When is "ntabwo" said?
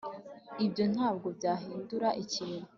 0.93-1.27